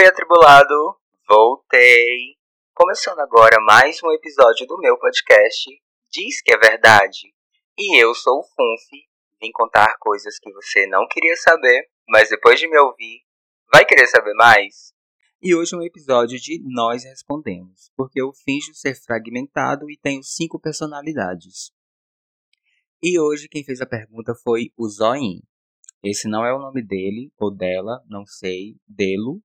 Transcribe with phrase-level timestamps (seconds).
[0.00, 0.96] Oi, atribulado!
[1.28, 2.34] Voltei!
[2.72, 5.70] Começando agora mais um episódio do meu podcast
[6.10, 7.34] Diz que é Verdade.
[7.78, 9.02] E eu sou o Funfi,
[9.38, 13.20] vim contar coisas que você não queria saber, mas depois de me ouvir,
[13.70, 14.94] vai querer saber mais?
[15.42, 20.22] E hoje é um episódio de Nós Respondemos, porque eu finjo ser fragmentado e tenho
[20.22, 21.72] cinco personalidades.
[23.02, 25.42] E hoje quem fez a pergunta foi o Zoin.
[26.02, 29.42] Esse não é o nome dele ou dela, não sei, delo.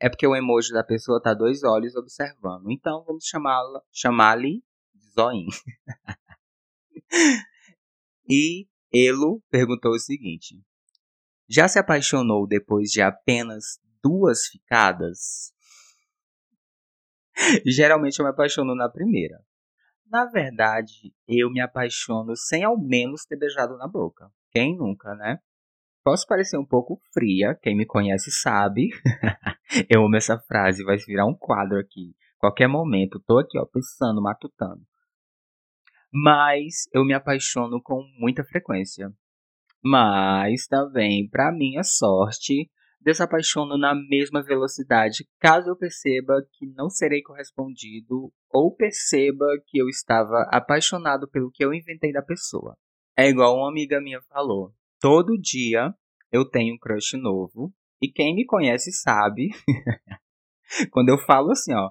[0.00, 2.70] É porque o emoji da pessoa tá dois olhos observando.
[2.70, 5.10] Então vamos chamá-la, chamá-lhe de
[8.28, 10.58] e Elo perguntou o seguinte:
[11.48, 15.52] Já se apaixonou depois de apenas duas ficadas?
[17.66, 19.44] Geralmente eu me apaixono na primeira.
[20.06, 24.30] Na verdade, eu me apaixono sem ao menos ter beijado na boca.
[24.50, 25.38] Quem nunca, né?
[26.02, 28.88] Posso parecer um pouco fria, quem me conhece sabe.
[29.88, 32.14] eu amo essa frase, vai virar um quadro aqui.
[32.38, 34.80] Qualquer momento, tô aqui, ó, pensando, matutando.
[36.12, 39.12] Mas eu me apaixono com muita frequência.
[39.84, 42.70] Mas também, para minha sorte,
[43.00, 49.88] desapaixono na mesma velocidade caso eu perceba que não serei correspondido ou perceba que eu
[49.88, 52.76] estava apaixonado pelo que eu inventei da pessoa.
[53.16, 55.94] É igual uma amiga minha falou: todo dia
[56.30, 59.48] eu tenho um crush novo e quem me conhece sabe.
[60.92, 61.90] quando eu falo assim, ó,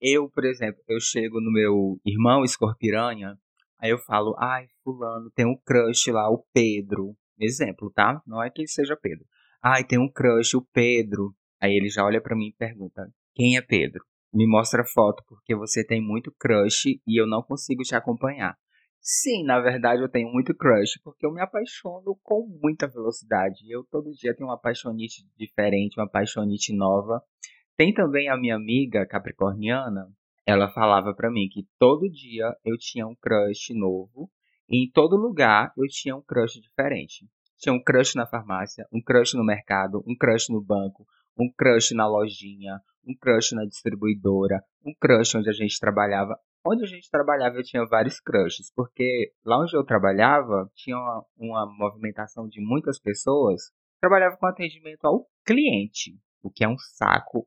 [0.00, 3.36] eu, por exemplo, eu chego no meu irmão escorpiranha,
[3.80, 7.16] aí eu falo, ai, fulano, tem um crush lá, o Pedro.
[7.40, 8.20] Exemplo, tá?
[8.26, 9.24] Não é que ele seja Pedro.
[9.62, 11.34] Ai, tem um crush, o Pedro.
[11.60, 14.04] Aí ele já olha para mim e pergunta: Quem é Pedro?
[14.32, 18.56] Me mostra a foto, porque você tem muito crush e eu não consigo te acompanhar.
[19.00, 23.70] Sim, na verdade eu tenho muito crush, porque eu me apaixono com muita velocidade.
[23.70, 27.22] Eu todo dia tenho uma apaixonite diferente, uma apaixonite nova.
[27.76, 30.08] Tem também a minha amiga capricorniana,
[30.48, 34.30] ela falava para mim que todo dia eu tinha um crush novo
[34.66, 37.28] e em todo lugar eu tinha um crush diferente.
[37.58, 41.06] Tinha um crush na farmácia, um crush no mercado, um crush no banco,
[41.38, 46.34] um crush na lojinha, um crush na distribuidora, um crush onde a gente trabalhava.
[46.66, 51.24] Onde a gente trabalhava eu tinha vários crushes, porque lá onde eu trabalhava tinha uma,
[51.36, 53.72] uma movimentação de muitas pessoas.
[54.00, 57.46] Trabalhava com atendimento ao cliente, o que é um saco,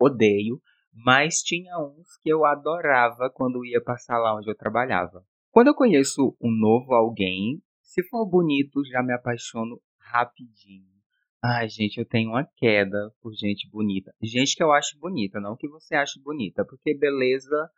[0.00, 0.60] odeio,
[0.92, 5.24] mas tinha uns que eu adorava quando ia passar lá onde eu trabalhava.
[5.50, 10.96] Quando eu conheço um novo alguém, se for bonito, já me apaixono rapidinho.
[11.42, 14.12] Ai, gente, eu tenho uma queda por gente bonita.
[14.22, 17.70] Gente que eu acho bonita, não que você ache bonita, porque beleza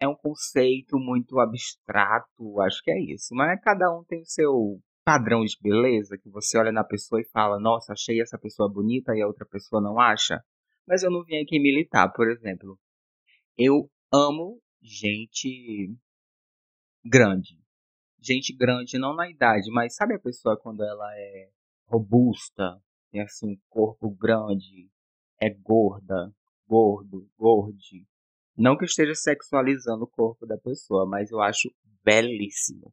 [0.00, 3.34] é um conceito muito abstrato, acho que é isso.
[3.34, 7.28] Mas cada um tem o seu padrão de beleza, que você olha na pessoa e
[7.30, 10.42] fala, nossa, achei essa pessoa bonita e a outra pessoa não acha.
[10.86, 12.78] Mas eu não vim aqui militar, por exemplo.
[13.56, 15.94] Eu amo gente
[17.04, 17.66] grande
[18.26, 21.48] gente grande, não na idade, mas sabe a pessoa quando ela é
[21.86, 22.80] robusta,
[23.10, 24.90] tem assim um corpo grande,
[25.40, 26.32] é gorda,
[26.66, 28.04] gordo, gorde.
[28.56, 31.70] Não que esteja sexualizando o corpo da pessoa, mas eu acho
[32.02, 32.92] belíssimo.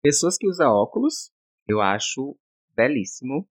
[0.00, 1.32] Pessoas que usam óculos,
[1.66, 2.38] eu acho
[2.76, 3.48] belíssimo.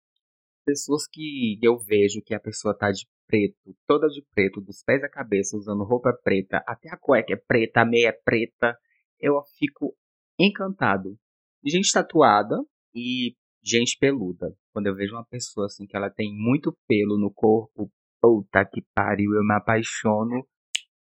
[0.65, 5.05] Pessoas que eu vejo que a pessoa tá de preto, toda de preto, dos pés
[5.05, 8.77] à cabeça, usando roupa preta, até a cueca é preta, a meia é preta,
[9.21, 9.95] eu fico
[10.39, 11.17] encantado.
[11.65, 12.57] Gente tatuada
[12.95, 14.55] e gente peluda.
[14.73, 18.83] Quando eu vejo uma pessoa assim que ela tem muito pelo no corpo, puta que
[18.95, 20.47] pariu, eu me apaixono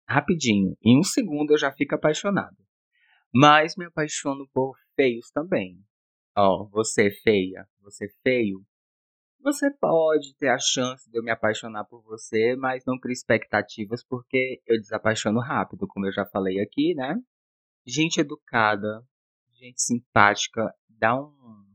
[0.09, 0.75] rapidinho.
[0.84, 2.58] Em um segundo eu já fico apaixonado.
[3.34, 5.78] Mas me apaixono por feios também.
[6.36, 8.66] Ó, oh, você é feia, você é feio.
[9.42, 14.03] Você pode ter a chance de eu me apaixonar por você, mas não crie expectativas
[14.03, 17.16] porque eu desapaixono rápido, como eu já falei aqui, né?
[17.86, 19.02] Gente educada,
[19.53, 21.66] gente simpática, dá um,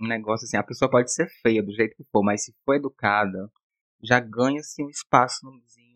[0.00, 0.56] um negócio assim.
[0.56, 3.50] A pessoa pode ser feia do jeito que for, mas se for educada,
[4.02, 5.46] já ganha-se um espaço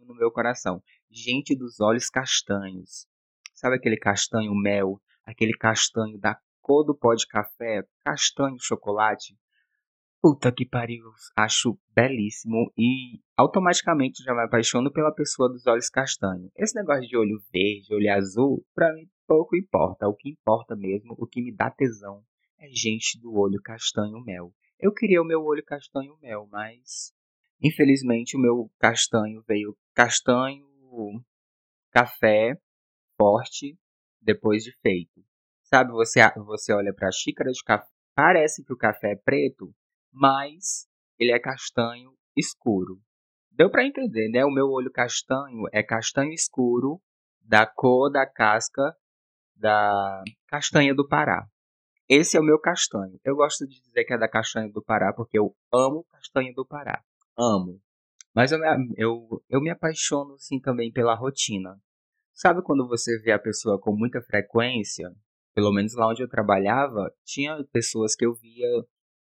[0.06, 0.80] no meu coração.
[1.10, 3.06] Gente dos olhos castanhos.
[3.54, 5.00] Sabe aquele castanho mel?
[5.24, 7.82] Aquele castanho da cor do pó de café?
[8.04, 9.36] Castanho chocolate?
[10.20, 11.04] Puta que pariu,
[11.36, 16.50] acho belíssimo e automaticamente já me apaixono pela pessoa dos olhos castanhos.
[16.56, 20.08] Esse negócio de olho verde, olho azul, pra mim pouco importa.
[20.08, 22.24] O que importa mesmo, o que me dá tesão,
[22.58, 24.52] é gente do olho castanho mel.
[24.80, 27.12] Eu queria o meu olho castanho mel, mas
[27.62, 30.66] infelizmente o meu castanho veio castanho
[31.90, 32.54] café
[33.16, 33.78] forte
[34.20, 35.24] depois de feito.
[35.62, 39.74] Sabe, você você olha para a xícara de café, parece que o café é preto,
[40.12, 40.86] mas
[41.18, 43.00] ele é castanho escuro.
[43.50, 44.44] Deu para entender, né?
[44.44, 47.00] O meu olho castanho é castanho escuro
[47.40, 48.94] da cor da casca
[49.54, 51.46] da castanha do Pará.
[52.08, 53.18] Esse é o meu castanho.
[53.24, 56.66] Eu gosto de dizer que é da castanha do Pará porque eu amo castanha do
[56.66, 57.02] Pará.
[57.36, 57.80] Amo.
[58.36, 58.58] Mas eu,
[58.98, 61.80] eu, eu me apaixono sim também pela rotina.
[62.34, 65.10] Sabe quando você vê a pessoa com muita frequência?
[65.54, 68.68] Pelo menos lá onde eu trabalhava, tinha pessoas que eu via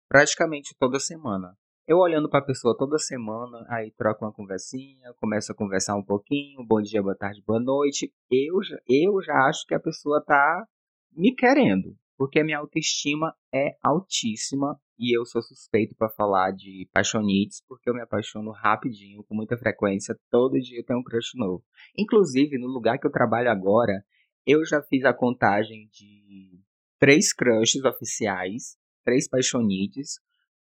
[0.08, 1.54] praticamente toda semana.
[1.86, 6.02] Eu olhando para a pessoa toda semana, aí troca uma conversinha, começa a conversar um
[6.02, 8.10] pouquinho, bom dia, boa tarde, boa noite.
[8.30, 10.66] Eu, eu já acho que a pessoa tá
[11.14, 16.88] me querendo, porque a minha autoestima é altíssima e eu sou suspeito para falar de
[16.92, 21.32] paixonites, porque eu me apaixono rapidinho, com muita frequência, todo dia eu tenho um crush
[21.34, 21.64] novo.
[21.98, 24.04] Inclusive, no lugar que eu trabalho agora,
[24.46, 26.60] eu já fiz a contagem de
[27.00, 30.20] três crushes oficiais, três paixonites,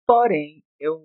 [0.08, 0.98] porém, eu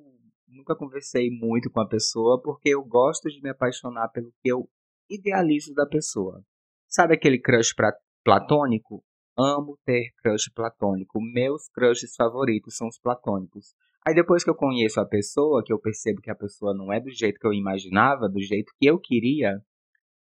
[0.47, 4.71] nunca conversei muito com a pessoa porque eu gosto de me apaixonar pelo que eu
[5.11, 6.45] idealizo da pessoa.
[6.87, 7.75] Sabe aquele crush
[8.23, 9.05] platônico?
[9.37, 11.21] Amo ter crush platônico.
[11.21, 13.75] Meus crushes favoritos são os platônicos.
[14.07, 17.01] Aí depois que eu conheço a pessoa, que eu percebo que a pessoa não é
[17.01, 19.61] do jeito que eu imaginava, do jeito que eu queria,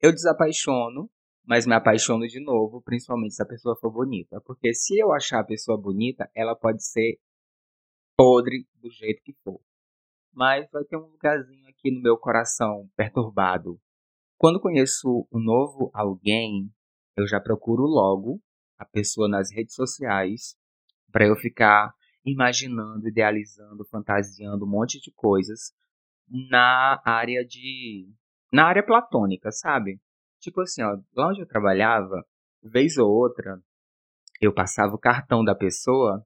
[0.01, 1.11] eu desapaixono,
[1.45, 4.41] mas me apaixono de novo, principalmente se a pessoa for bonita.
[4.43, 7.19] Porque se eu achar a pessoa bonita, ela pode ser
[8.17, 9.61] podre do jeito que for.
[10.33, 13.81] Mas vai ter um lugarzinho aqui no meu coração perturbado.
[14.39, 16.71] Quando conheço um novo alguém,
[17.17, 18.41] eu já procuro logo
[18.83, 20.57] a pessoa nas redes sociais
[21.11, 21.93] para eu ficar
[22.25, 25.73] imaginando, idealizando, fantasiando um monte de coisas
[26.29, 28.09] na área de
[28.53, 29.99] na área platônica, sabe?
[30.41, 32.25] Tipo assim, ó, lá onde eu trabalhava,
[32.63, 33.59] vez ou outra,
[34.41, 36.25] eu passava o cartão da pessoa,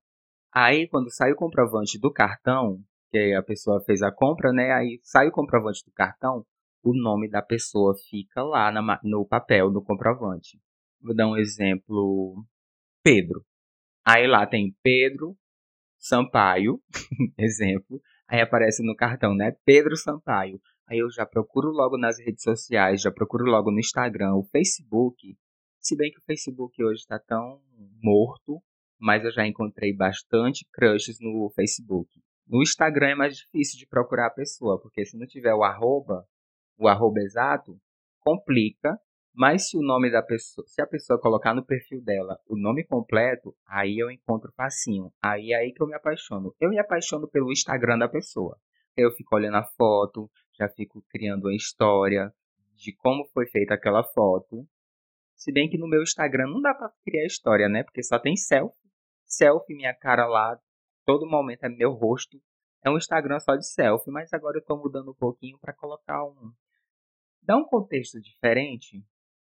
[0.52, 4.72] aí quando sai o comprovante do cartão, que a pessoa fez a compra, né?
[4.72, 6.44] Aí sai o comprovante do cartão,
[6.82, 10.60] o nome da pessoa fica lá na, no papel, no comprovante.
[11.00, 12.44] Vou dar um exemplo
[13.02, 13.44] Pedro.
[14.04, 15.37] Aí lá tem Pedro
[15.98, 16.81] Sampaio,
[17.38, 18.00] exemplo.
[18.28, 19.52] Aí aparece no cartão, né?
[19.64, 20.60] Pedro Sampaio.
[20.88, 25.37] Aí eu já procuro logo nas redes sociais, já procuro logo no Instagram, o Facebook.
[25.81, 27.60] Se bem que o Facebook hoje está tão
[28.02, 28.62] morto,
[28.99, 32.20] mas eu já encontrei bastante crushes no Facebook.
[32.46, 36.25] No Instagram é mais difícil de procurar a pessoa, porque se não tiver o arroba,
[36.78, 37.76] o arroba exato,
[38.20, 38.96] complica
[39.36, 42.82] mas se o nome da pessoa, se a pessoa colocar no perfil dela o nome
[42.86, 45.12] completo, aí eu encontro facinho.
[45.22, 46.54] Aí é aí que eu me apaixono.
[46.58, 48.58] Eu me apaixono pelo Instagram da pessoa.
[48.96, 52.32] Eu fico olhando a foto, já fico criando uma história
[52.74, 54.66] de como foi feita aquela foto.
[55.34, 57.84] Se bem que no meu Instagram não dá para criar história, né?
[57.84, 58.88] Porque só tem selfie.
[59.26, 60.58] Selfie, minha cara lá,
[61.04, 62.40] todo momento é meu rosto.
[62.82, 66.24] É um Instagram só de selfie, mas agora eu tô mudando um pouquinho para colocar
[66.24, 66.52] um
[67.42, 69.04] dar um contexto diferente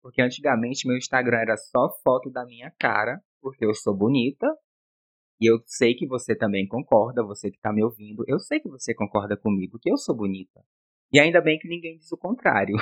[0.03, 4.47] porque antigamente meu Instagram era só foto da minha cara, porque eu sou bonita.
[5.41, 8.25] E eu sei que você também concorda, você que está me ouvindo.
[8.27, 10.61] Eu sei que você concorda comigo, que eu sou bonita.
[11.13, 12.77] E ainda bem que ninguém diz o contrário.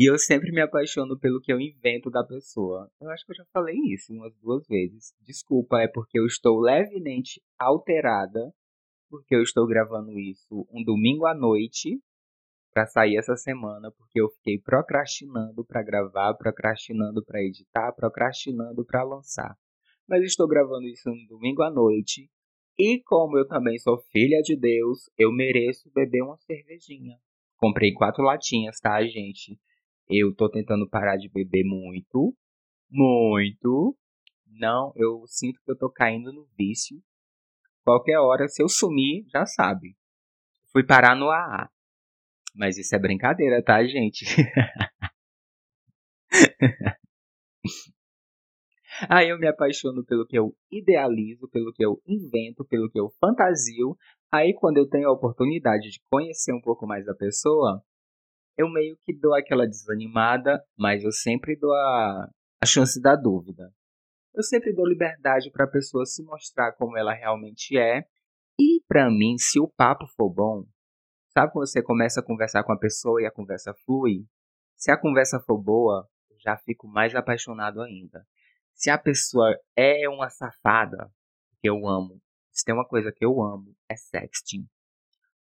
[0.00, 2.88] E eu sempre me apaixono pelo que eu invento da pessoa.
[3.00, 5.12] Eu acho que eu já falei isso umas duas vezes.
[5.26, 8.54] Desculpa, é porque eu estou levemente alterada
[9.08, 12.00] porque eu estou gravando isso um domingo à noite
[12.72, 19.02] para sair essa semana, porque eu fiquei procrastinando para gravar, procrastinando para editar, procrastinando para
[19.02, 19.56] lançar.
[20.08, 22.30] Mas estou gravando isso um domingo à noite
[22.78, 27.18] e como eu também sou filha de Deus, eu mereço beber uma cervejinha.
[27.56, 29.58] Comprei quatro latinhas, tá, gente?
[30.08, 32.32] Eu tô tentando parar de beber muito,
[32.88, 33.96] muito.
[34.46, 37.02] Não, eu sinto que eu tô caindo no vício
[37.88, 39.96] Qualquer hora, se eu sumir, já sabe.
[40.70, 41.70] Fui parar no AA.
[42.54, 44.26] Mas isso é brincadeira, tá, gente?
[49.08, 53.08] Aí eu me apaixono pelo que eu idealizo, pelo que eu invento, pelo que eu
[53.18, 53.96] fantasio.
[54.30, 57.82] Aí quando eu tenho a oportunidade de conhecer um pouco mais da pessoa,
[58.58, 62.28] eu meio que dou aquela desanimada, mas eu sempre dou a,
[62.62, 63.72] a chance da dúvida.
[64.34, 68.04] Eu sempre dou liberdade para a pessoa se mostrar como ela realmente é.
[68.58, 70.64] E para mim, se o papo for bom,
[71.28, 74.26] sabe quando você começa a conversar com a pessoa e a conversa flui?
[74.76, 78.26] Se a conversa for boa, eu já fico mais apaixonado ainda.
[78.74, 81.10] Se a pessoa é uma safada,
[81.60, 82.20] que eu amo,
[82.52, 84.68] se tem uma coisa que eu amo, é sexting.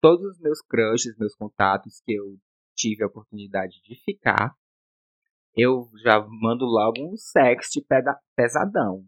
[0.02, 2.38] Todos os meus crushes, meus contatos que eu
[2.76, 4.56] tive a oportunidade de ficar,
[5.55, 7.81] eu já mando logo um sexo
[8.36, 9.05] pesadão.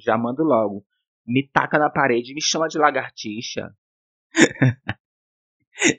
[0.00, 0.84] Já mando logo.
[1.26, 3.70] me taca na parede, me chama de lagartixa.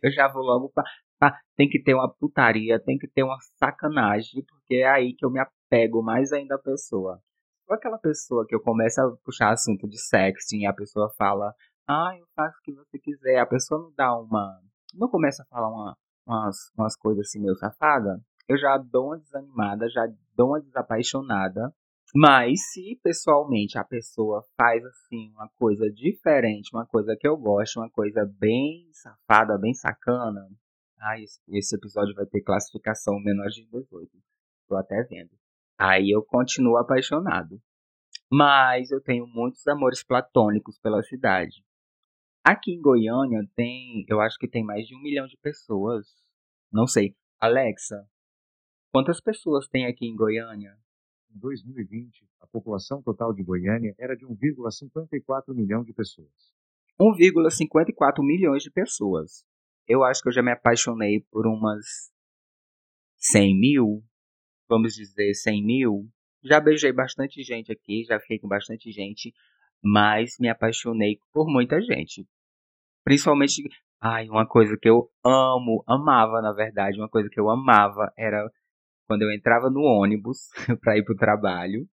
[0.03, 0.83] eu já vou logo pra,
[1.19, 5.25] pra, Tem que ter uma putaria, tem que ter uma sacanagem, porque é aí que
[5.25, 7.21] eu me apego mais ainda à pessoa.
[7.67, 11.53] Ou aquela pessoa que eu começo a puxar assunto de sexo e a pessoa fala,
[11.87, 13.39] ah, eu faço o que você quiser.
[13.39, 14.59] A pessoa não dá uma.
[14.93, 18.19] Não começa a falar uma, umas, umas coisas assim meio safada.
[18.49, 21.73] Eu já dou uma desanimada, já dou uma desapaixonada.
[22.15, 27.79] Mas se pessoalmente a pessoa faz assim uma coisa diferente, uma coisa que eu gosto,
[27.79, 30.49] uma coisa bem safada, bem sacana,
[30.99, 34.09] ah, esse, esse episódio vai ter classificação menor de 18.
[34.67, 35.29] Tô até vendo.
[35.77, 37.61] Aí eu continuo apaixonado.
[38.31, 41.63] Mas eu tenho muitos amores platônicos pela cidade.
[42.43, 46.07] Aqui em Goiânia tem, eu acho que tem mais de um milhão de pessoas.
[46.71, 47.15] Não sei.
[47.39, 48.05] Alexa,
[48.91, 50.77] quantas pessoas tem aqui em Goiânia?
[51.33, 56.51] Em 2020, a população total de Goiânia era de 1,54 milhão de pessoas.
[56.99, 59.45] 1,54 milhões de pessoas.
[59.87, 62.11] Eu acho que eu já me apaixonei por umas
[63.17, 64.03] 100 mil,
[64.67, 66.09] vamos dizer 100 mil.
[66.43, 69.33] Já beijei bastante gente aqui, já fiquei com bastante gente,
[69.83, 72.27] mas me apaixonei por muita gente.
[73.03, 73.63] Principalmente,
[74.01, 78.49] ai, uma coisa que eu amo, amava na verdade, uma coisa que eu amava era
[79.09, 80.49] quando eu entrava no ônibus
[80.81, 81.89] para ir pro trabalho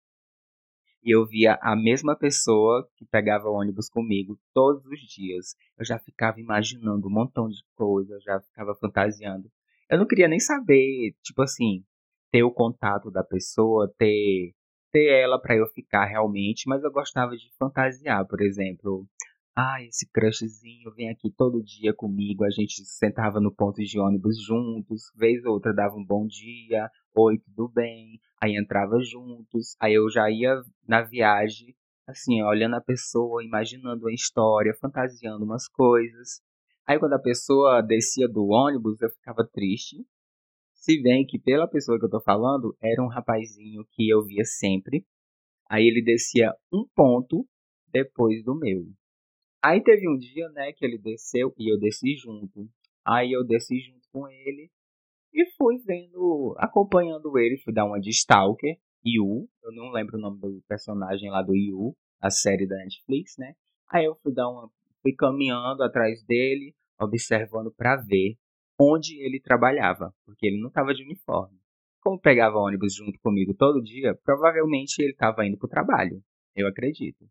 [1.03, 5.55] e eu via a mesma pessoa que pegava o ônibus comigo todos os dias.
[5.79, 9.49] Eu já ficava imaginando um montão de coisas, já ficava fantasiando.
[9.89, 11.83] Eu não queria nem saber, tipo assim,
[12.31, 14.53] ter o contato da pessoa, ter
[14.93, 19.07] ter ela para eu ficar realmente, mas eu gostava de fantasiar, por exemplo.
[19.59, 24.37] Ah, esse crushzinho vem aqui todo dia comigo, a gente sentava no ponto de ônibus
[24.45, 29.95] juntos, vez ou outra dava um bom dia, oi, tudo bem, aí entrava juntos, aí
[29.95, 31.75] eu já ia na viagem,
[32.07, 36.43] assim, olhando a pessoa, imaginando a história, fantasiando umas coisas.
[36.87, 40.07] Aí quando a pessoa descia do ônibus, eu ficava triste,
[40.75, 44.45] se bem que pela pessoa que eu tô falando, era um rapazinho que eu via
[44.45, 45.05] sempre.
[45.69, 47.49] Aí ele descia um ponto
[47.89, 48.85] depois do meu.
[49.65, 52.69] Aí teve um dia, né, que ele desceu e eu desci junto.
[53.05, 54.71] Aí eu desci junto com ele
[55.37, 60.21] e fui vendo, acompanhando ele, fui dar uma de Stalker, Yu, eu não lembro o
[60.21, 63.55] nome do personagem lá do Yu, a série da Netflix, né?
[63.93, 64.71] Aí eu fui dar uma,
[65.03, 68.37] fui caminhando atrás dele, observando para ver
[68.81, 71.59] onde ele trabalhava, porque ele não estava de uniforme.
[72.01, 76.23] Como pegava ônibus junto comigo todo dia, provavelmente ele estava indo para o trabalho,
[76.55, 77.29] eu acredito.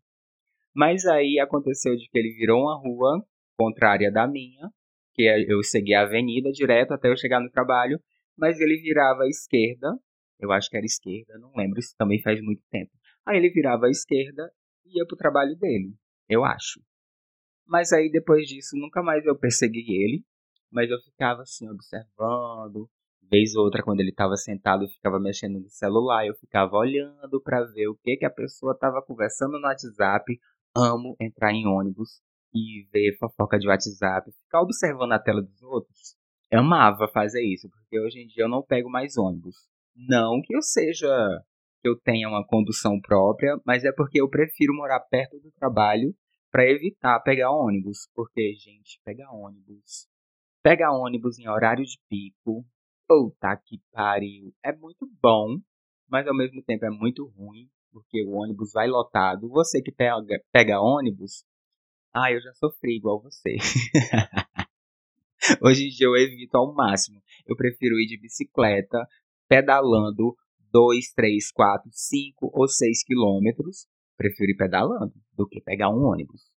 [0.72, 3.26] Mas aí aconteceu de que ele virou uma rua
[3.58, 4.70] contrária da minha,
[5.16, 7.98] que é, eu segui a avenida direto até eu chegar no trabalho,
[8.36, 9.98] mas ele virava à esquerda,
[10.38, 12.92] eu acho que era esquerda, não lembro, isso também faz muito tempo.
[13.26, 14.52] Aí ele virava à esquerda
[14.84, 15.94] e ia para o trabalho dele,
[16.28, 16.80] eu acho.
[17.66, 20.22] Mas aí depois disso nunca mais eu persegui ele,
[20.70, 22.88] mas eu ficava assim, observando.
[23.28, 27.40] Vez ou outra, quando ele estava sentado, eu ficava mexendo no celular, eu ficava olhando
[27.42, 30.38] para ver o que, que a pessoa estava conversando no WhatsApp.
[30.76, 32.20] Amo entrar em ônibus
[32.56, 36.16] e ver fofoca de WhatsApp, ficar observando a tela dos outros.
[36.50, 39.56] Eu amava fazer isso, porque hoje em dia eu não pego mais ônibus.
[39.94, 41.08] Não que eu seja
[41.82, 46.14] que eu tenha uma condução própria, mas é porque eu prefiro morar perto do trabalho
[46.50, 50.08] para evitar pegar ônibus, porque gente, pegar ônibus
[50.66, 52.66] Pega ônibus em horário de pico.
[53.06, 54.52] Puta que pariu.
[54.64, 55.58] É muito bom,
[56.08, 59.48] mas ao mesmo tempo é muito ruim, porque o ônibus vai lotado.
[59.48, 61.44] Você que pega, pega ônibus,
[62.16, 63.56] ah, eu já sofri igual você.
[65.60, 67.22] Hoje em dia eu evito ao máximo.
[67.46, 69.06] Eu prefiro ir de bicicleta,
[69.46, 70.34] pedalando
[70.72, 73.86] 2, 3, 4, 5 ou 6 quilômetros.
[74.16, 76.50] Prefiro ir pedalando do que pegar um ônibus.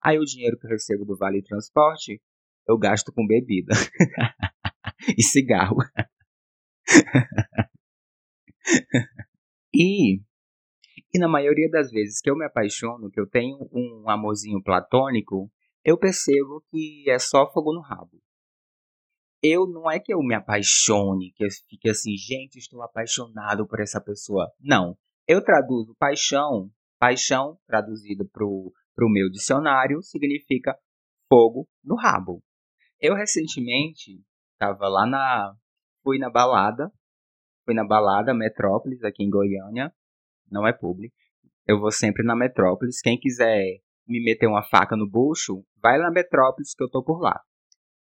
[0.00, 2.22] Aí o dinheiro que eu recebo do Vale Transporte,
[2.68, 3.74] eu gasto com bebida
[5.18, 5.78] e cigarro.
[9.74, 10.20] e,
[11.14, 15.50] e na maioria das vezes que eu me apaixono, que eu tenho um amorzinho platônico,
[15.84, 18.22] eu percebo que é só fogo no rabo.
[19.42, 23.80] Eu não é que eu me apaixone, que eu fique assim, gente, estou apaixonado por
[23.80, 24.50] essa pessoa.
[24.60, 24.96] Não.
[25.26, 28.72] Eu traduzo paixão, paixão traduzido para o
[29.10, 30.78] meu dicionário, significa
[31.28, 32.42] fogo no rabo.
[33.00, 35.54] Eu recentemente estava lá na.
[36.04, 36.90] Fui na balada.
[37.64, 39.92] Fui na balada Metrópolis, aqui em Goiânia.
[40.52, 41.16] Não é público.
[41.66, 43.00] Eu vou sempre na Metrópolis.
[43.00, 47.20] Quem quiser me meter uma faca no bucho, vai na Metrópolis que eu tô por
[47.20, 47.40] lá.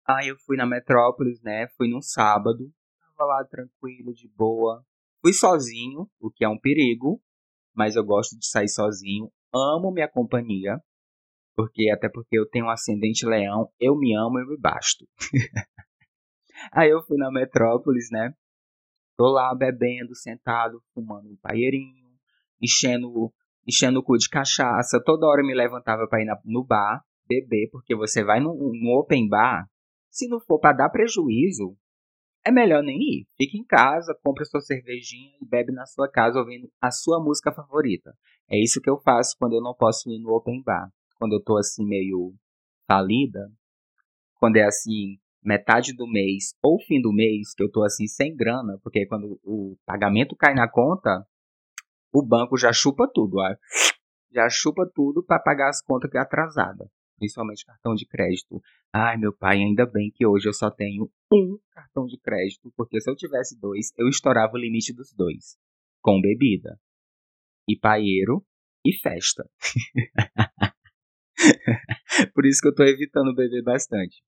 [0.07, 1.67] Aí eu fui na Metrópolis, né?
[1.77, 2.71] Fui num sábado.
[2.99, 4.83] Tava lá tranquilo, de boa.
[5.21, 7.21] Fui sozinho, o que é um perigo.
[7.75, 9.31] Mas eu gosto de sair sozinho.
[9.53, 10.81] amo minha companhia,
[11.55, 15.07] porque até porque eu tenho um ascendente leão, eu me amo, eu me basto.
[16.73, 18.33] Aí eu fui na Metrópolis, né?
[19.15, 22.00] Tô lá bebendo, sentado, fumando um paeirinho,
[22.61, 23.33] enchendo,
[23.67, 25.01] enchendo o cu de cachaça.
[25.03, 28.51] Toda hora eu me levantava para ir na, no bar, beber, porque você vai no,
[28.97, 29.65] open bar,
[30.09, 31.75] se não for para dar prejuízo,
[32.45, 33.27] é melhor nem ir.
[33.37, 37.51] Fique em casa, compre sua cervejinha e bebe na sua casa ouvindo a sua música
[37.51, 38.13] favorita.
[38.49, 40.89] É isso que eu faço quando eu não posso ir no open bar.
[41.17, 42.33] Quando eu tô assim meio
[42.87, 43.49] falida,
[44.35, 48.35] quando é assim metade do mês ou fim do mês, que eu tô assim sem
[48.35, 51.25] grana, porque quando o pagamento cai na conta,
[52.13, 53.55] o banco já chupa tudo, ó.
[54.31, 58.61] já chupa tudo para pagar as contas que é atrasada, principalmente cartão de crédito.
[58.93, 62.99] Ai, meu pai, ainda bem que hoje eu só tenho um cartão de crédito, porque
[62.99, 65.57] se eu tivesse dois, eu estourava o limite dos dois,
[66.01, 66.77] com bebida,
[67.67, 68.45] e paieiro
[68.85, 69.49] e festa.
[72.33, 74.21] Por isso que eu tô evitando beber bastante.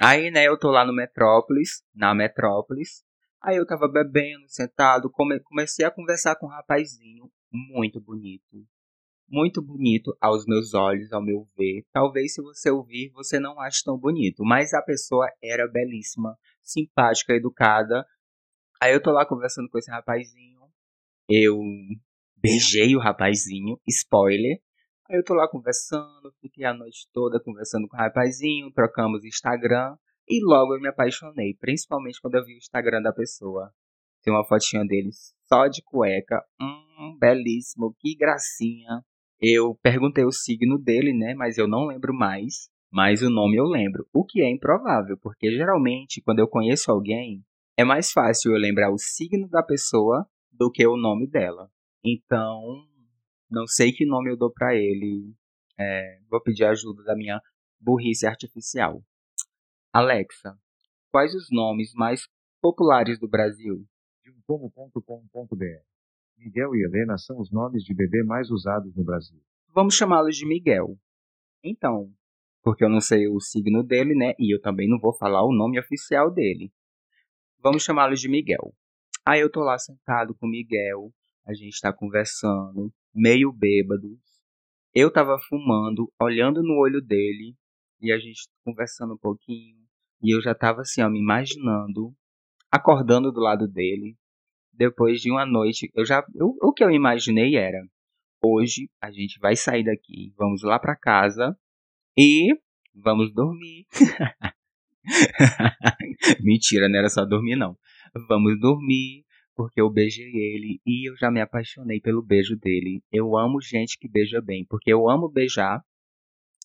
[0.00, 3.04] Aí, né, eu tô lá no Metrópolis, na Metrópolis,
[3.42, 8.64] Aí eu tava bebendo, sentado, come, comecei a conversar com um rapazinho muito bonito.
[9.28, 11.84] Muito bonito aos meus olhos, ao meu ver.
[11.92, 14.44] Talvez se você ouvir, você não ache tão bonito.
[14.44, 18.06] Mas a pessoa era belíssima, simpática, educada.
[18.80, 20.60] Aí eu tô lá conversando com esse rapazinho.
[21.28, 21.58] Eu
[22.36, 24.60] beijei o rapazinho, spoiler.
[25.08, 29.96] Aí eu tô lá conversando, fiquei a noite toda conversando com o rapazinho, trocamos Instagram.
[30.32, 33.70] E logo eu me apaixonei, principalmente quando eu vi o Instagram da pessoa.
[34.22, 36.42] Tem uma fotinha deles só de cueca.
[36.58, 39.04] Hum, belíssimo, que gracinha.
[39.38, 41.34] Eu perguntei o signo dele, né?
[41.34, 42.70] Mas eu não lembro mais.
[42.90, 44.08] Mas o nome eu lembro.
[44.10, 47.44] O que é improvável, porque geralmente quando eu conheço alguém,
[47.76, 51.70] é mais fácil eu lembrar o signo da pessoa do que o nome dela.
[52.02, 52.86] Então,
[53.50, 55.34] não sei que nome eu dou para ele.
[55.78, 57.38] É, vou pedir ajuda da minha
[57.78, 59.04] burrice artificial.
[59.94, 60.58] Alexa,
[61.10, 62.26] quais os nomes mais
[62.62, 63.86] populares do Brasil?
[64.46, 65.64] Como.com.br
[66.38, 69.38] Miguel e Helena são os nomes de bebê mais usados no Brasil.
[69.74, 70.96] Vamos chamá-los de Miguel.
[71.62, 72.10] Então,
[72.62, 74.32] porque eu não sei o signo dele, né?
[74.38, 76.72] E eu também não vou falar o nome oficial dele.
[77.58, 78.74] Vamos chamá-lo de Miguel.
[79.26, 81.12] Aí eu tô lá sentado com o Miguel,
[81.46, 84.18] a gente tá conversando, meio bêbados.
[84.94, 87.54] Eu tava fumando, olhando no olho dele,
[88.02, 89.81] e a gente conversando um pouquinho.
[90.22, 92.14] E eu já tava assim, ó, me imaginando,
[92.70, 94.16] acordando do lado dele.
[94.72, 96.24] Depois de uma noite, eu já.
[96.34, 97.78] Eu, o que eu imaginei era:
[98.42, 101.56] hoje a gente vai sair daqui, vamos lá para casa
[102.16, 102.54] e
[102.94, 103.86] vamos dormir.
[106.40, 107.76] Mentira, não era só dormir, não.
[108.28, 113.02] Vamos dormir, porque eu beijei ele e eu já me apaixonei pelo beijo dele.
[113.12, 115.82] Eu amo gente que beija bem, porque eu amo beijar.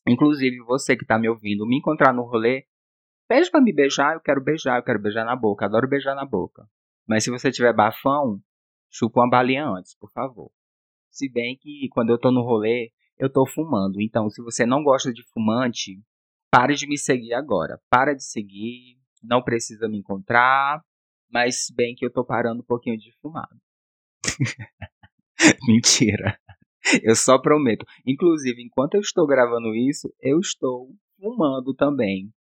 [0.08, 2.64] Inclusive, você que tá me ouvindo, me encontrar no rolê,
[3.28, 6.26] Pede para me beijar, eu quero beijar, eu quero beijar na boca, adoro beijar na
[6.26, 6.66] boca.
[7.06, 8.40] Mas se você tiver bafão,
[8.90, 10.50] chupa uma balinha antes, por favor.
[11.12, 14.00] Se bem que quando eu tô no rolê, eu tô fumando.
[14.02, 16.02] Então, se você não gosta de fumante,
[16.52, 17.82] pare de me seguir agora.
[17.90, 20.82] Para de seguir, não precisa me encontrar.
[21.30, 23.50] Mas bem que eu tô parando um pouquinho de fumar.
[25.68, 26.40] Mentira.
[27.04, 27.86] Eu só prometo.
[28.06, 32.32] Inclusive, enquanto eu estou gravando isso, eu estou fumando também.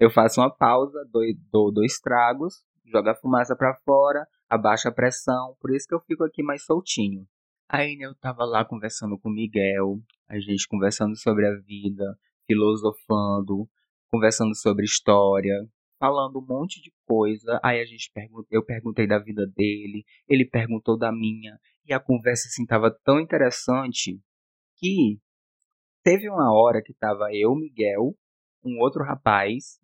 [0.00, 4.92] Eu faço uma pausa, dou, dou dois tragos, jogo a fumaça para fora, abaixo a
[4.92, 7.26] pressão, por isso que eu fico aqui mais soltinho.
[7.68, 12.18] Aí né, eu tava lá conversando com o Miguel, a gente conversando sobre a vida,
[12.46, 13.68] filosofando,
[14.10, 17.60] conversando sobre história, falando um monte de coisa.
[17.62, 22.00] Aí a gente pergun eu perguntei da vida dele, ele perguntou da minha, e a
[22.00, 24.18] conversa assim tava tão interessante
[24.76, 25.20] que
[26.02, 28.14] teve uma hora que tava eu, Miguel,
[28.64, 29.79] um outro rapaz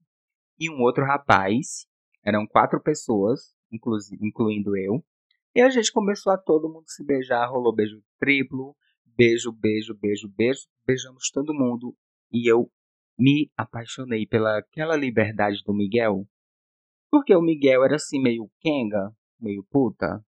[0.58, 1.86] e um outro rapaz.
[2.24, 3.54] Eram quatro pessoas,
[4.20, 5.04] incluindo eu.
[5.54, 8.76] E a gente começou a todo mundo se beijar, rolou beijo triplo,
[9.16, 10.66] beijo, beijo, beijo, beijo.
[10.86, 11.96] Beijamos todo mundo.
[12.32, 12.70] E eu
[13.18, 16.26] me apaixonei pela aquela liberdade do Miguel.
[17.10, 20.22] Porque o Miguel era assim meio kenga, meio puta.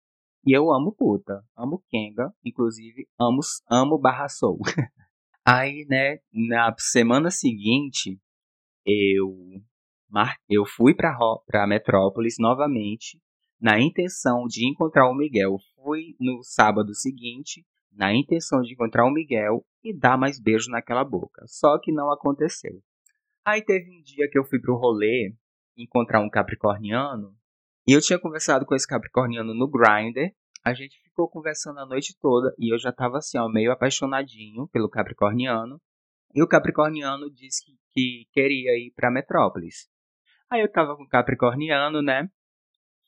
[0.46, 4.60] E eu amo puta, amo kenga, inclusive amo, amo barra soul.
[5.44, 8.20] Aí, né, na semana seguinte,
[8.84, 9.60] eu
[10.48, 13.20] eu fui para Metrópolis novamente
[13.60, 15.56] na intenção de encontrar o Miguel.
[15.74, 21.04] Fui no sábado seguinte na intenção de encontrar o Miguel e dar mais beijo naquela
[21.04, 21.42] boca.
[21.46, 22.82] Só que não aconteceu.
[23.44, 25.34] Aí teve um dia que eu fui pro rolê
[25.76, 27.34] encontrar um capricorniano
[27.86, 30.34] e eu tinha conversado com esse capricorniano no Grindr.
[30.64, 34.66] A gente ficou conversando a noite toda e eu já tava assim, ó, meio apaixonadinho
[34.68, 35.80] pelo Capricorniano.
[36.34, 39.88] E o Capricorniano disse que, que queria ir para Metrópolis.
[40.50, 42.28] Aí eu tava com Capricorniano, né?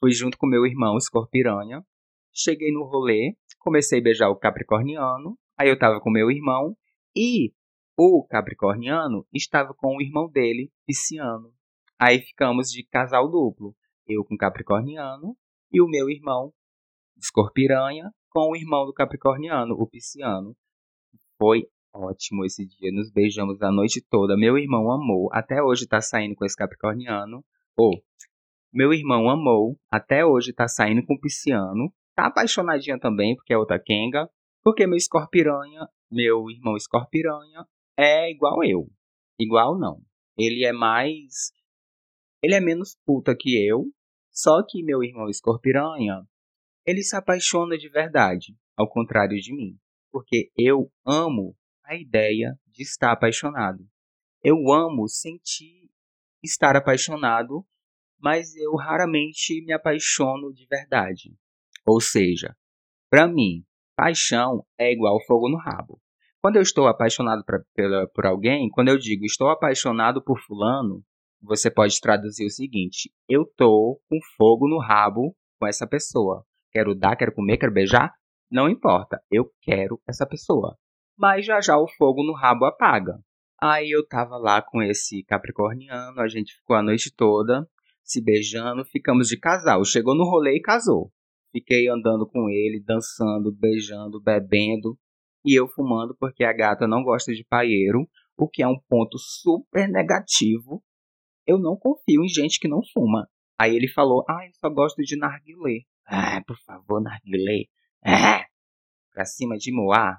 [0.00, 1.84] Fui junto com meu irmão, Escorpiranha.
[2.32, 5.38] Cheguei no rolê, comecei a beijar o Capricorniano.
[5.56, 6.76] Aí eu tava com meu irmão
[7.16, 7.52] e
[7.96, 11.52] o Capricorniano estava com o irmão dele, Pisciano.
[11.98, 13.74] Aí ficamos de casal duplo.
[14.06, 15.36] Eu com Capricorniano
[15.72, 16.52] e o meu irmão,
[17.16, 20.56] Escorpiranha, com o irmão do Capricorniano, o Pisciano.
[21.36, 22.90] Foi ótimo esse dia.
[22.92, 24.36] Nos beijamos a noite toda.
[24.36, 25.28] Meu irmão amou.
[25.32, 27.44] Até hoje tá saindo com esse Capricorniano.
[27.76, 28.02] Ou, oh,
[28.72, 29.78] meu irmão amou.
[29.90, 31.92] Até hoje tá saindo com o Pisciano.
[32.14, 34.28] Tá apaixonadinha também, porque é outra Kenga.
[34.62, 38.88] Porque meu Escorpiranha, meu irmão Escorpiranha, é igual eu.
[39.38, 40.00] Igual não.
[40.36, 41.52] Ele é mais.
[42.42, 43.86] Ele é menos puta que eu.
[44.30, 46.22] Só que meu irmão Escorpiranha,
[46.86, 49.76] ele se apaixona de verdade, ao contrário de mim.
[50.12, 51.56] Porque eu amo
[51.88, 53.82] a ideia de estar apaixonado.
[54.44, 55.88] Eu amo sentir
[56.42, 57.64] estar apaixonado,
[58.20, 61.34] mas eu raramente me apaixono de verdade.
[61.86, 62.54] Ou seja,
[63.08, 63.64] para mim,
[63.96, 65.98] paixão é igual fogo no rabo.
[66.42, 71.02] Quando eu estou apaixonado pra, pela, por alguém, quando eu digo estou apaixonado por fulano,
[71.40, 76.44] você pode traduzir o seguinte: eu tô com fogo no rabo com essa pessoa.
[76.70, 78.12] Quero dar, quero comer, quero beijar?
[78.50, 80.78] Não importa, eu quero essa pessoa.
[81.18, 83.18] Mas já já o fogo no rabo apaga.
[83.60, 87.68] Aí eu tava lá com esse capricorniano, a gente ficou a noite toda
[88.08, 89.84] se beijando, ficamos de casal.
[89.84, 91.12] Chegou no rolê e casou.
[91.52, 94.98] Fiquei andando com ele, dançando, beijando, bebendo
[95.44, 99.18] e eu fumando porque a gata não gosta de paieiro, o que é um ponto
[99.18, 100.82] super negativo.
[101.46, 103.28] Eu não confio em gente que não fuma.
[103.58, 105.80] Aí ele falou: Ah, eu só gosto de narguilé.
[106.06, 107.64] Ah, por favor, narguilé.
[108.04, 108.44] Ah,
[109.12, 110.18] pra cima de Moá.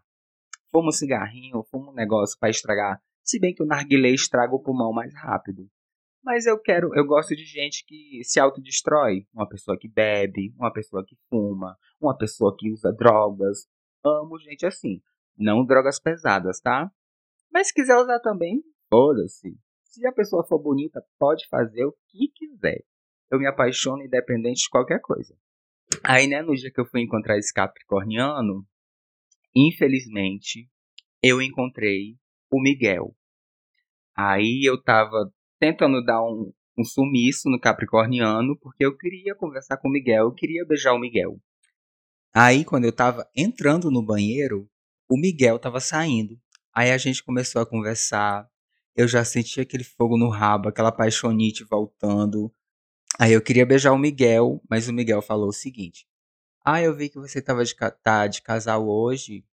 [0.71, 3.01] Fuma um cigarrinho, fuma um negócio para estragar.
[3.23, 5.69] Se bem que o narguilé estraga o pulmão mais rápido.
[6.23, 9.25] Mas eu quero, eu gosto de gente que se autodestrói.
[9.33, 13.67] Uma pessoa que bebe, uma pessoa que fuma, uma pessoa que usa drogas.
[14.05, 15.01] Amo gente assim.
[15.37, 16.91] Não drogas pesadas, tá?
[17.51, 19.57] Mas se quiser usar também, foda-se.
[19.83, 22.83] Se a pessoa for bonita, pode fazer o que quiser.
[23.31, 25.35] Eu me apaixono independente de qualquer coisa.
[26.03, 28.65] Aí, né, no dia que eu fui encontrar esse capricorniano,
[29.55, 30.69] infelizmente,
[31.23, 32.17] eu encontrei
[32.51, 33.15] o Miguel.
[34.15, 39.87] Aí eu tava tentando dar um, um sumiço no capricorniano, porque eu queria conversar com
[39.87, 41.39] o Miguel, eu queria beijar o Miguel.
[42.33, 44.69] Aí, quando eu tava entrando no banheiro,
[45.09, 46.39] o Miguel estava saindo.
[46.73, 48.47] Aí a gente começou a conversar.
[48.95, 52.53] Eu já senti aquele fogo no rabo, aquela paixonite voltando.
[53.19, 56.07] Aí eu queria beijar o Miguel, mas o Miguel falou o seguinte:
[56.63, 59.43] Ah, eu vi que você estava de, tá de casal hoje.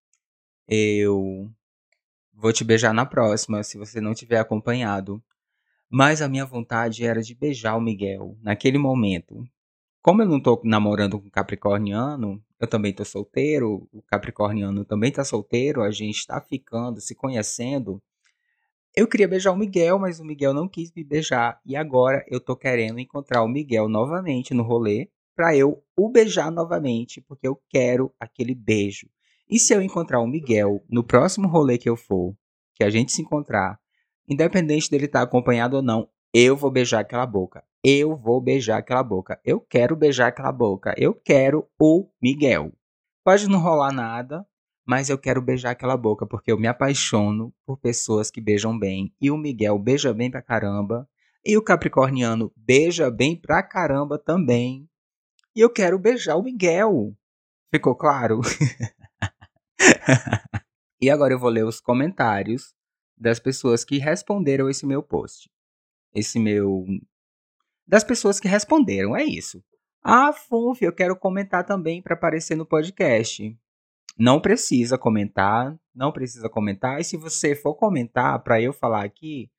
[0.68, 1.50] Eu
[2.32, 5.22] vou te beijar na próxima, se você não tiver acompanhado.
[5.88, 9.46] Mas a minha vontade era de beijar o Miguel naquele momento.
[10.02, 15.24] Como eu não tô namorando com capricorniano, eu também tô solteiro, o capricorniano também tá
[15.24, 18.02] solteiro, a gente tá ficando, se conhecendo.
[18.94, 21.60] Eu queria beijar o Miguel, mas o Miguel não quis me beijar.
[21.64, 26.50] E agora eu tô querendo encontrar o Miguel novamente no rolê para eu o beijar
[26.50, 29.08] novamente, porque eu quero aquele beijo.
[29.48, 32.34] E se eu encontrar o Miguel no próximo rolê que eu for,
[32.74, 33.78] que a gente se encontrar,
[34.26, 37.62] independente dele estar tá acompanhado ou não, eu vou beijar aquela boca.
[37.84, 39.40] Eu vou beijar aquela boca.
[39.44, 40.92] Eu quero beijar aquela boca.
[40.96, 42.72] Eu quero o Miguel.
[43.22, 44.44] Pode não rolar nada,
[44.84, 49.14] mas eu quero beijar aquela boca porque eu me apaixono por pessoas que beijam bem.
[49.20, 51.08] E o Miguel beija bem pra caramba.
[51.44, 54.88] E o Capricorniano beija bem pra caramba também.
[55.56, 57.16] E eu quero beijar o Miguel.
[57.74, 58.40] Ficou claro?
[61.00, 62.74] e agora eu vou ler os comentários
[63.16, 65.50] das pessoas que responderam esse meu post
[66.16, 66.84] esse meu.
[67.86, 69.62] Das pessoas que responderam, é isso.
[70.02, 73.56] Ah, Funf, eu quero comentar também para aparecer no podcast.
[74.18, 77.00] Não precisa comentar, não precisa comentar.
[77.00, 79.50] E se você for comentar para eu falar aqui,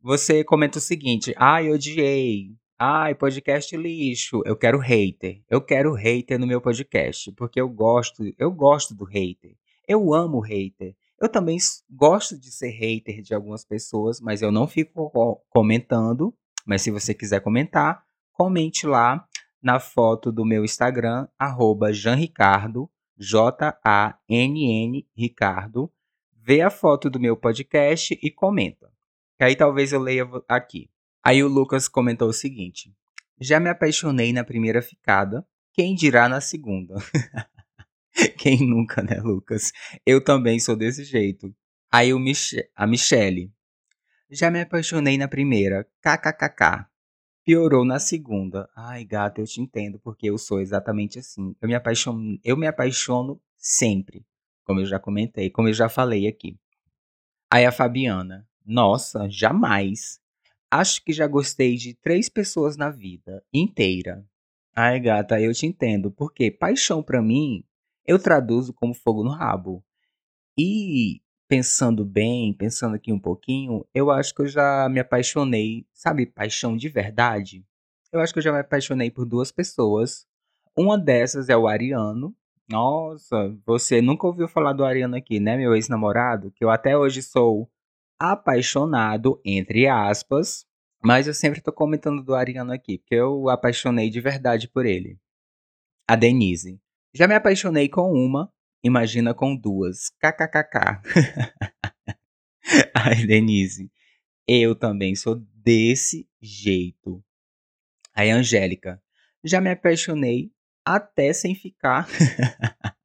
[0.00, 2.54] você comenta o seguinte: ah, odiei.
[2.76, 4.42] Ai, podcast lixo.
[4.44, 5.40] Eu quero hater.
[5.48, 9.56] Eu quero hater no meu podcast, porque eu gosto, eu gosto do hater.
[9.86, 10.96] Eu amo hater.
[11.20, 11.56] Eu também
[11.88, 15.08] gosto de ser hater de algumas pessoas, mas eu não fico
[15.48, 16.34] comentando.
[16.66, 19.24] Mas se você quiser comentar, comente lá
[19.62, 25.92] na foto do meu Instagram, arroba janricardo, J-A-N-N Ricardo.
[26.32, 28.90] Vê a foto do meu podcast e comenta.
[29.38, 30.90] Que aí talvez eu leia aqui.
[31.24, 32.94] Aí o Lucas comentou o seguinte:
[33.40, 36.94] Já me apaixonei na primeira ficada, quem dirá na segunda?
[38.38, 39.72] Quem nunca, né, Lucas?
[40.06, 41.52] Eu também sou desse jeito.
[41.90, 43.52] Aí o Mich a Michelle.
[44.30, 45.84] Já me apaixonei na primeira.
[46.00, 46.86] KKKK.
[47.44, 48.68] Piorou na segunda.
[48.76, 51.56] Ai, gato, eu te entendo, porque eu sou exatamente assim.
[51.60, 54.24] Eu me apaixono, eu me apaixono sempre.
[54.64, 56.56] Como eu já comentei, como eu já falei aqui.
[57.50, 58.48] Aí a Fabiana.
[58.64, 60.20] Nossa, jamais.
[60.76, 64.26] Acho que já gostei de três pessoas na vida inteira.
[64.74, 67.62] Ai, gata, eu te entendo, porque paixão pra mim
[68.04, 69.84] eu traduzo como fogo no rabo.
[70.58, 76.26] E pensando bem, pensando aqui um pouquinho, eu acho que eu já me apaixonei, sabe,
[76.26, 77.64] paixão de verdade?
[78.10, 80.26] Eu acho que eu já me apaixonei por duas pessoas.
[80.76, 82.34] Uma dessas é o Ariano.
[82.68, 86.50] Nossa, você nunca ouviu falar do Ariano aqui, né, meu ex-namorado?
[86.50, 87.70] Que eu até hoje sou
[88.18, 90.66] apaixonado, entre aspas,
[91.02, 95.18] mas eu sempre tô comentando do Ariano aqui, porque eu apaixonei de verdade por ele.
[96.08, 96.80] A Denise.
[97.12, 100.10] Já me apaixonei com uma, imagina com duas.
[100.18, 101.02] KKKK.
[102.94, 103.90] Ai, Denise.
[104.46, 107.22] Eu também sou desse jeito.
[108.14, 109.02] Aí, Angélica.
[109.42, 110.52] Já me apaixonei
[110.84, 112.08] até sem ficar.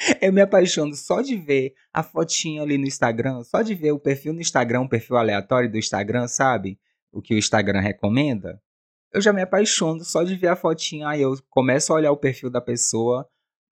[0.20, 3.98] Eu me apaixono só de ver a fotinha ali no Instagram, só de ver o
[3.98, 6.78] perfil no Instagram, um perfil aleatório do Instagram, sabe?
[7.12, 8.60] O que o Instagram recomenda.
[9.12, 12.16] Eu já me apaixono só de ver a fotinha, aí eu começo a olhar o
[12.16, 13.28] perfil da pessoa,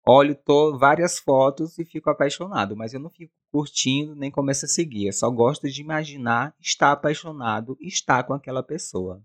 [0.07, 4.69] olho tô, várias fotos e fico apaixonado, mas eu não fico curtindo nem começo a
[4.69, 9.23] seguir, eu só gosto de imaginar estar apaixonado e estar com aquela pessoa.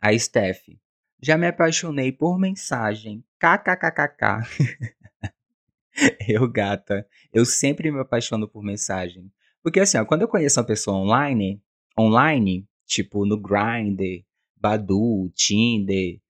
[0.00, 0.68] A Steph.
[1.22, 3.24] Já me apaixonei por mensagem.
[3.38, 4.94] KKKKK.
[6.28, 9.30] Eu, gata, eu sempre me apaixono por mensagem.
[9.62, 11.62] Porque assim, ó, quando eu conheço uma pessoa online,
[11.98, 14.24] online, tipo no Grindr,
[14.56, 16.20] Badu, Tinder,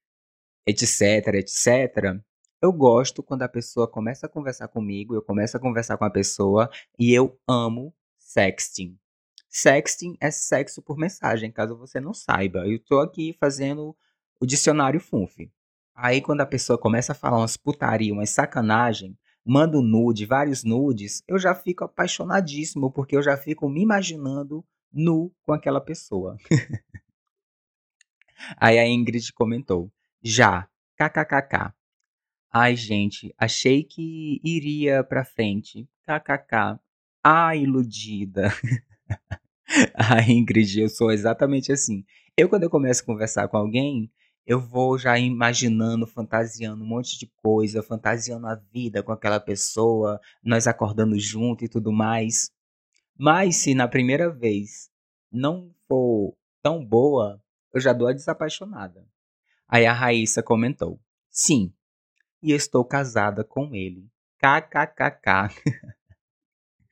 [0.66, 2.20] etc, etc,
[2.60, 6.10] eu gosto quando a pessoa começa a conversar comigo, eu começo a conversar com a
[6.10, 8.98] pessoa e eu amo sexting.
[9.48, 12.66] Sexting é sexo por mensagem, caso você não saiba.
[12.66, 13.96] Eu tô aqui fazendo
[14.40, 15.50] o dicionário FUNF.
[15.94, 20.64] Aí quando a pessoa começa a falar umas putaria, umas sacanagem, manda um nude, vários
[20.64, 26.36] nudes, eu já fico apaixonadíssimo, porque eu já fico me imaginando nu com aquela pessoa.
[28.56, 29.90] Aí a Ingrid comentou:
[30.22, 31.72] Já, kkkk.
[32.56, 35.88] Ai, gente, achei que iria pra frente.
[36.06, 36.78] KKK.
[37.20, 38.48] Ai, iludida.
[39.92, 42.04] a Ingrid, eu sou exatamente assim.
[42.36, 44.08] Eu, quando eu começo a conversar com alguém,
[44.46, 50.20] eu vou já imaginando, fantasiando um monte de coisa, fantasiando a vida com aquela pessoa,
[50.42, 52.50] nós acordando junto e tudo mais.
[53.16, 54.90] Mas se na primeira vez
[55.32, 59.06] não for tão boa, eu já dou a desapaixonada.
[59.66, 61.72] Aí a Raíssa comentou: Sim,
[62.42, 64.08] e estou casada com ele.
[64.38, 65.48] KKKK.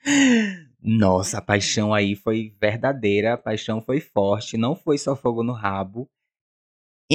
[0.82, 5.52] Nossa, a paixão aí foi verdadeira, a paixão foi forte, não foi só fogo no
[5.52, 6.10] rabo.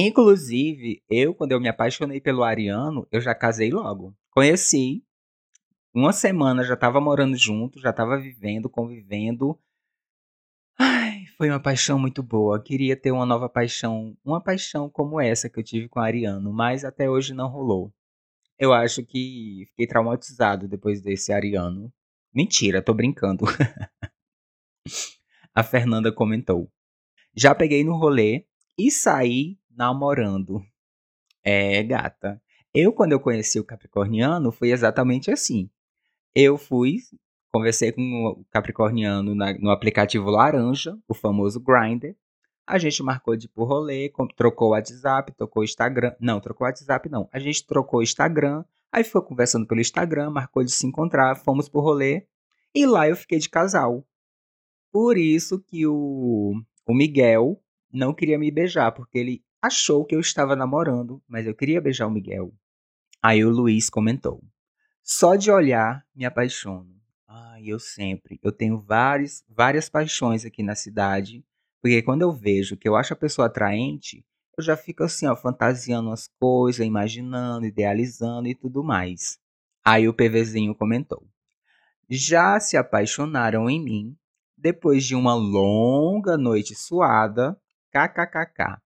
[0.00, 4.16] Inclusive, eu, quando eu me apaixonei pelo Ariano, eu já casei logo.
[4.30, 5.04] Conheci,
[5.92, 9.58] uma semana já estava morando junto, já estava vivendo, convivendo.
[10.78, 12.62] Ai, foi uma paixão muito boa.
[12.62, 16.52] Queria ter uma nova paixão, uma paixão como essa que eu tive com o Ariano,
[16.52, 17.92] mas até hoje não rolou.
[18.56, 21.92] Eu acho que fiquei traumatizado depois desse Ariano.
[22.32, 23.46] Mentira, tô brincando.
[25.52, 26.70] A Fernanda comentou:
[27.34, 28.46] Já peguei no rolê
[28.78, 30.60] e saí namorando.
[31.44, 32.42] É, gata.
[32.74, 35.70] Eu, quando eu conheci o Capricorniano, foi exatamente assim.
[36.34, 36.96] Eu fui,
[37.52, 42.14] conversei com o Capricorniano na, no aplicativo Laranja, o famoso Grindr.
[42.66, 46.14] A gente marcou de pro rolê, trocou o WhatsApp, trocou o Instagram.
[46.20, 47.28] Não, trocou o WhatsApp não.
[47.32, 51.68] A gente trocou o Instagram, aí ficou conversando pelo Instagram, marcou de se encontrar, fomos
[51.68, 52.26] pro rolê.
[52.74, 54.04] E lá eu fiquei de casal.
[54.92, 57.58] Por isso que o, o Miguel
[57.90, 62.06] não queria me beijar, porque ele achou que eu estava namorando, mas eu queria beijar
[62.06, 62.52] o Miguel.
[63.22, 64.42] Aí o Luiz comentou:
[65.02, 66.96] Só de olhar me apaixono.
[67.26, 68.38] Ai, eu sempre.
[68.42, 71.44] Eu tenho várias, várias paixões aqui na cidade,
[71.82, 74.24] porque quando eu vejo que eu acho a pessoa atraente,
[74.56, 79.38] eu já fico assim, ó, fantasiando as coisas, imaginando, idealizando e tudo mais.
[79.84, 81.26] Aí o PVzinho comentou:
[82.08, 84.16] Já se apaixonaram em mim
[84.56, 87.56] depois de uma longa noite suada,
[87.92, 88.80] kkkk.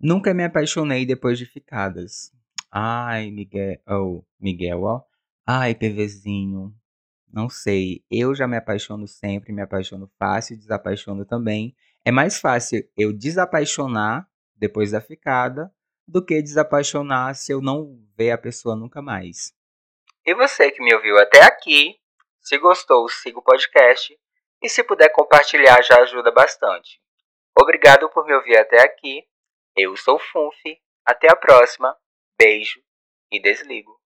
[0.00, 2.32] Nunca me apaixonei depois de ficadas.
[2.70, 5.02] Ai, Miguel, oh, Miguel, ó.
[5.46, 6.74] Ai, PVzinho.
[7.32, 8.04] Não sei.
[8.10, 11.74] Eu já me apaixono sempre, me apaixono fácil, desapaixono também.
[12.04, 15.72] É mais fácil eu desapaixonar depois da ficada
[16.06, 19.52] do que desapaixonar se eu não ver a pessoa nunca mais.
[20.24, 21.96] E você que me ouviu até aqui,
[22.40, 24.18] se gostou, siga o podcast
[24.62, 27.00] e se puder compartilhar já ajuda bastante.
[27.58, 29.24] Obrigado por me ouvir até aqui.
[29.80, 30.80] Eu sou Funfi.
[31.06, 31.96] Até a próxima.
[32.36, 32.82] Beijo
[33.30, 33.97] e desligo.